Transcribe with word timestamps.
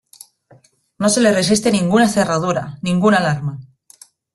No 0.97 1.09
se 1.09 1.21
le 1.21 1.31
resiste 1.31 1.69
ninguna 1.71 2.09
cerradura, 2.09 2.79
ninguna 2.81 3.17
alarma. 3.17 3.59